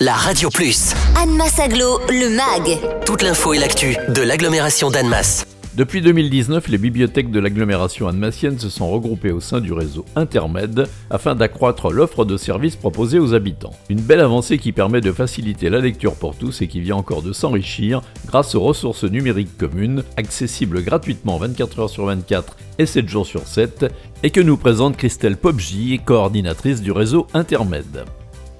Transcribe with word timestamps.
la 0.00 0.14
Radio 0.14 0.48
Plus. 0.48 0.92
Annemasse 1.16 1.60
Aglo, 1.60 2.00
le 2.08 2.28
MAG. 2.28 2.80
Toute 3.04 3.22
l'info 3.22 3.52
et 3.52 3.58
l'actu 3.58 3.96
de 4.08 4.22
l'agglomération 4.22 4.90
d'Annemasse. 4.90 5.46
Depuis 5.76 6.00
2019, 6.00 6.68
les 6.68 6.78
bibliothèques 6.78 7.30
de 7.30 7.38
l'agglomération 7.38 8.08
annemassienne 8.08 8.58
se 8.58 8.68
sont 8.70 8.90
regroupées 8.90 9.30
au 9.30 9.40
sein 9.40 9.60
du 9.60 9.72
réseau 9.72 10.04
Intermed 10.16 10.88
afin 11.10 11.34
d'accroître 11.34 11.92
l'offre 11.92 12.24
de 12.24 12.36
services 12.36 12.74
proposés 12.74 13.20
aux 13.20 13.34
habitants. 13.34 13.74
Une 13.88 14.00
belle 14.00 14.20
avancée 14.20 14.58
qui 14.58 14.72
permet 14.72 15.00
de 15.00 15.12
faciliter 15.12 15.70
la 15.70 15.80
lecture 15.80 16.14
pour 16.14 16.34
tous 16.34 16.62
et 16.62 16.66
qui 16.66 16.80
vient 16.80 16.96
encore 16.96 17.22
de 17.22 17.32
s'enrichir 17.32 18.02
grâce 18.26 18.54
aux 18.54 18.60
ressources 18.60 19.04
numériques 19.04 19.56
communes, 19.58 20.02
accessibles 20.16 20.82
gratuitement 20.82 21.38
24 21.38 21.78
heures 21.80 21.90
sur 21.90 22.06
24 22.06 22.56
et 22.78 22.86
7 22.86 23.08
jours 23.08 23.26
sur 23.26 23.46
7, 23.46 23.92
et 24.22 24.30
que 24.30 24.40
nous 24.40 24.56
présente 24.56 24.96
Christelle 24.96 25.36
Popji, 25.36 26.00
coordinatrice 26.04 26.80
du 26.80 26.90
réseau 26.90 27.28
Intermed. 27.34 28.04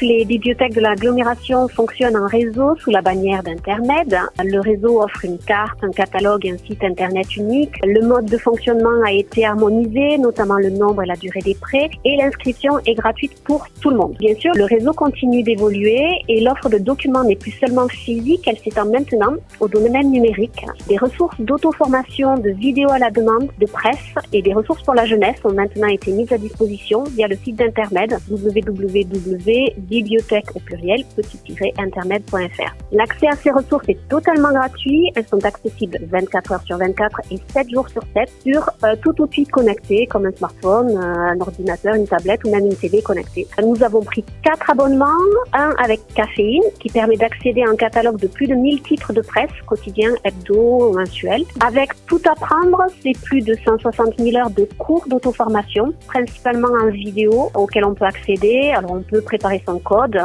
Les 0.00 0.24
bibliothèques 0.24 0.74
de 0.74 0.80
l'agglomération 0.80 1.66
fonctionnent 1.66 2.16
en 2.16 2.26
réseau 2.26 2.76
sous 2.76 2.90
la 2.90 3.02
bannière 3.02 3.42
d'Intermed. 3.42 4.16
Le 4.44 4.60
réseau 4.60 5.02
offre 5.02 5.24
une 5.24 5.38
carte, 5.38 5.82
un 5.82 5.90
catalogue 5.90 6.46
et 6.46 6.52
un 6.52 6.58
site 6.58 6.84
internet 6.84 7.34
unique. 7.36 7.72
Le 7.84 8.06
mode 8.06 8.26
de 8.26 8.38
fonctionnement 8.38 9.02
a 9.04 9.10
été 9.10 9.44
harmonisé, 9.44 10.18
notamment 10.18 10.56
le 10.56 10.70
nombre 10.70 11.02
et 11.02 11.06
la 11.06 11.16
durée 11.16 11.40
des 11.40 11.56
prêts, 11.56 11.90
et 12.04 12.16
l'inscription 12.16 12.78
est 12.86 12.94
gratuite 12.94 13.42
pour 13.42 13.66
tout 13.80 13.90
le 13.90 13.96
monde. 13.96 14.14
Bien 14.20 14.36
sûr, 14.36 14.52
le 14.54 14.64
réseau 14.66 14.92
continue 14.92 15.42
d'évoluer 15.42 16.06
et 16.28 16.42
l'offre 16.42 16.68
de 16.68 16.78
documents 16.78 17.24
n'est 17.24 17.34
plus 17.34 17.52
seulement 17.52 17.88
physique, 17.88 18.46
elle 18.46 18.58
s'étend 18.58 18.86
maintenant 18.86 19.34
au 19.58 19.66
domaine 19.66 20.12
numérique. 20.12 20.64
Des 20.86 20.96
ressources 20.96 21.40
d'auto-formation, 21.40 22.36
de 22.36 22.50
vidéos 22.50 22.92
à 22.92 23.00
la 23.00 23.10
demande, 23.10 23.48
de 23.58 23.66
presse 23.66 24.14
et 24.32 24.42
des 24.42 24.54
ressources 24.54 24.82
pour 24.84 24.94
la 24.94 25.06
jeunesse 25.06 25.38
ont 25.42 25.52
maintenant 25.52 25.88
été 25.88 26.12
mises 26.12 26.32
à 26.32 26.38
disposition 26.38 27.02
via 27.02 27.26
le 27.26 27.36
site 27.36 27.56
d'Intermed 27.56 28.16
www 28.30 29.87
bibliothèque 29.88 30.54
au 30.54 30.60
pluriel 30.60 31.04
petit-internet.fr. 31.16 32.87
L'accès 32.90 33.26
à 33.28 33.36
ces 33.36 33.50
ressources 33.50 33.88
est 33.88 34.08
totalement 34.08 34.50
gratuit. 34.50 35.12
Elles 35.14 35.26
sont 35.26 35.44
accessibles 35.44 35.98
24 36.10 36.52
heures 36.52 36.62
sur 36.62 36.78
24 36.78 37.20
et 37.30 37.38
7 37.52 37.70
jours 37.70 37.88
sur 37.88 38.02
7 38.14 38.30
sur 38.46 38.70
euh, 38.84 38.96
tout 39.02 39.20
outil 39.20 39.44
connecté 39.44 40.06
comme 40.06 40.24
un 40.24 40.32
smartphone, 40.32 40.96
euh, 40.96 41.32
un 41.32 41.40
ordinateur, 41.40 41.94
une 41.94 42.06
tablette 42.06 42.40
ou 42.44 42.50
même 42.50 42.64
une 42.64 42.76
télé 42.76 43.02
connectée. 43.02 43.46
Nous 43.62 43.82
avons 43.82 44.02
pris 44.02 44.24
quatre 44.42 44.70
abonnements, 44.70 45.06
un 45.52 45.74
avec 45.82 46.00
caféine 46.14 46.62
qui 46.80 46.88
permet 46.88 47.16
d'accéder 47.16 47.62
à 47.62 47.70
un 47.70 47.76
catalogue 47.76 48.18
de 48.18 48.26
plus 48.26 48.46
de 48.46 48.54
1000 48.54 48.82
titres 48.82 49.12
de 49.12 49.20
presse 49.20 49.50
quotidien, 49.66 50.10
hebdo, 50.24 50.92
mensuel. 50.92 51.44
Avec 51.66 51.90
tout 52.06 52.20
apprendre, 52.30 52.84
c'est 53.02 53.18
plus 53.22 53.42
de 53.42 53.54
160 53.66 54.18
000 54.18 54.36
heures 54.36 54.50
de 54.50 54.66
cours 54.78 55.04
d'auto-formation, 55.08 55.92
principalement 56.06 56.68
en 56.82 56.88
vidéo 56.88 57.50
auxquels 57.54 57.84
on 57.84 57.94
peut 57.94 58.06
accéder. 58.06 58.72
Alors 58.74 58.92
on 58.92 59.02
peut 59.02 59.20
préparer 59.20 59.62
son 59.66 59.78
code, 59.78 60.18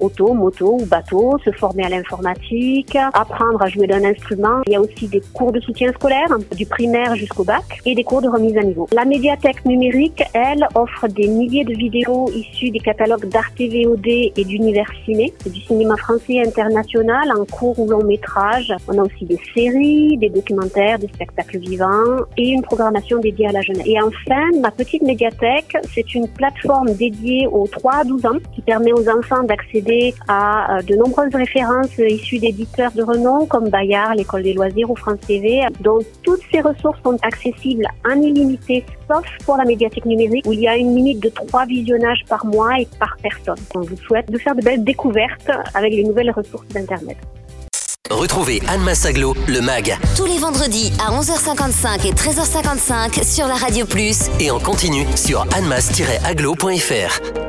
auto, 0.00 0.34
moto 0.34 0.78
ou 0.80 0.86
bateau, 0.86 1.38
se 1.44 1.50
former 1.52 1.84
à 1.84 1.88
l'informatique, 1.88 2.96
apprendre 3.12 3.62
à 3.62 3.68
jouer 3.68 3.86
d'un 3.86 4.04
instrument. 4.04 4.62
Il 4.66 4.72
y 4.72 4.76
a 4.76 4.80
aussi 4.80 5.08
des 5.08 5.22
cours 5.32 5.52
de 5.52 5.60
soutien 5.60 5.92
scolaire, 5.92 6.28
du 6.56 6.66
primaire 6.66 7.14
jusqu'au 7.16 7.44
bac, 7.44 7.80
et 7.84 7.94
des 7.94 8.04
cours 8.04 8.22
de 8.22 8.28
remise 8.28 8.56
à 8.56 8.62
niveau. 8.62 8.86
La 8.92 9.04
médiathèque 9.04 9.64
numérique, 9.64 10.22
elle, 10.34 10.66
offre 10.74 11.08
des 11.08 11.28
milliers 11.28 11.64
de 11.64 11.74
vidéos 11.74 12.30
issues 12.34 12.70
des 12.70 12.78
catalogues 12.80 13.28
d'Arte 13.28 13.60
VOD 13.60 14.06
et 14.06 14.44
d'Univers 14.44 14.90
Ciné, 15.04 15.32
du 15.46 15.60
cinéma 15.62 15.96
français 15.96 16.40
international 16.40 17.32
en 17.36 17.44
cours 17.44 17.78
ou 17.78 17.88
long 17.88 18.04
métrage. 18.04 18.72
On 18.88 18.98
a 18.98 19.02
aussi 19.02 19.24
des 19.24 19.38
séries, 19.54 20.16
des 20.18 20.28
documentaires, 20.28 20.98
des 20.98 21.08
spectacles 21.08 21.58
vivants 21.58 22.24
et 22.36 22.50
une 22.50 22.62
programmation 22.62 23.18
dédiée 23.18 23.48
à 23.48 23.52
la 23.52 23.62
jeunesse. 23.62 23.86
Et 23.86 24.00
enfin, 24.00 24.44
ma 24.60 24.70
petite 24.70 25.02
médiathèque, 25.02 25.76
c'est 25.94 26.14
une 26.14 26.28
plateforme 26.28 26.92
dédiée 26.94 27.46
aux 27.46 27.66
3 27.66 27.92
à 27.92 28.04
12 28.04 28.26
ans 28.26 28.38
qui 28.54 28.60
permet 28.62 28.92
aux 28.92 29.08
enfants 29.08 29.42
d'accéder 29.42 29.87
à 30.28 30.78
euh, 30.78 30.82
de 30.82 30.94
nombreuses 30.96 31.34
références 31.34 31.96
issues 31.98 32.38
d'éditeurs 32.38 32.92
de 32.92 33.02
renom 33.02 33.46
comme 33.46 33.68
Bayard, 33.68 34.14
l'École 34.14 34.42
des 34.42 34.52
loisirs 34.52 34.90
ou 34.90 34.96
France 34.96 35.20
TV. 35.26 35.62
Donc 35.80 36.02
toutes 36.22 36.42
ces 36.52 36.60
ressources 36.60 36.98
sont 37.02 37.16
accessibles 37.22 37.86
en 38.08 38.20
illimité 38.20 38.84
sauf 39.08 39.24
pour 39.44 39.56
la 39.56 39.64
médiathèque 39.64 40.04
numérique 40.04 40.44
où 40.46 40.52
il 40.52 40.60
y 40.60 40.68
a 40.68 40.76
une 40.76 40.94
limite 40.94 41.20
de 41.20 41.28
trois 41.28 41.66
visionnages 41.66 42.24
par 42.28 42.44
mois 42.44 42.78
et 42.80 42.88
par 42.98 43.16
personne. 43.22 43.62
On 43.74 43.80
vous 43.80 43.96
souhaite 43.96 44.30
de 44.30 44.38
faire 44.38 44.54
de 44.54 44.62
belles 44.62 44.84
découvertes 44.84 45.50
avec 45.74 45.92
les 45.92 46.04
nouvelles 46.04 46.30
ressources 46.30 46.68
d'Internet. 46.68 47.16
Retrouvez 48.10 48.62
Anne 48.68 48.82
Massaglo, 48.82 49.34
le 49.46 49.60
MAG. 49.60 49.98
Tous 50.16 50.24
les 50.24 50.38
vendredis 50.38 50.92
à 50.98 51.12
11h55 51.12 52.06
et 52.06 52.12
13h55 52.12 53.22
sur 53.22 53.46
la 53.46 53.54
Radio 53.54 53.84
Plus. 53.84 54.30
Et 54.40 54.50
en 54.50 54.58
continu 54.58 55.04
sur 55.14 55.42
annemass-aglo.fr. 55.54 57.47